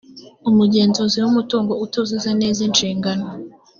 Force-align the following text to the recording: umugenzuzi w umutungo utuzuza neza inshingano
umugenzuzi 0.49 1.17
w 1.23 1.27
umutungo 1.31 1.73
utuzuza 1.85 2.29
neza 2.41 2.59
inshingano 2.67 3.25